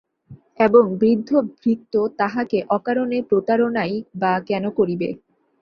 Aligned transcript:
এবং 0.59 0.83
বৃদ্ধ 0.99 1.29
ভৃত্য 1.55 1.93
তাঁহাকে 2.19 2.57
অকারণে 2.69 3.19
প্রতারণাই 3.29 3.91
বা 4.15 4.33
কেন 4.49 4.63
করিবে। 4.77 5.09